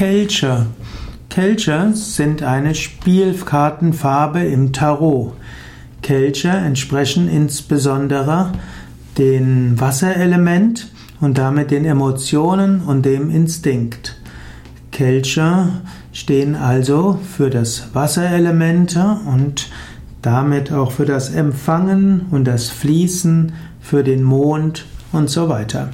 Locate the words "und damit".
11.20-11.70, 19.26-20.72